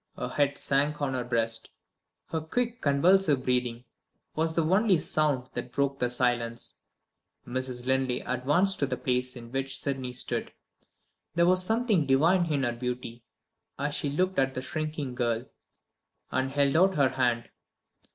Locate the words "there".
11.35-11.45